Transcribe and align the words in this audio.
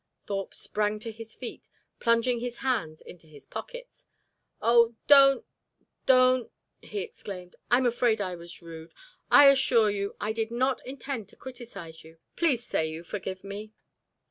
Thorpe 0.25 0.55
sprang 0.55 0.97
to 1.01 1.11
his 1.11 1.35
feet, 1.35 1.69
plunging 1.99 2.39
his 2.39 2.57
hands 2.65 3.01
into 3.01 3.27
his 3.27 3.45
pockets. 3.45 4.07
"Oh 4.59 4.95
don't 5.05 5.45
don't" 6.07 6.51
he 6.81 7.01
exclaimed. 7.01 7.55
"I'm 7.69 7.85
afraid 7.85 8.19
I 8.19 8.35
was 8.35 8.63
rude. 8.63 8.95
I 9.29 9.47
assure 9.49 9.91
you, 9.91 10.15
I 10.19 10.33
did 10.33 10.49
not 10.49 10.83
intend 10.87 11.29
to 11.29 11.35
criticise 11.35 12.03
you. 12.03 12.17
Please 12.35 12.65
say 12.65 12.87
you 12.89 13.03
forgive 13.03 13.43
me." 13.43 13.73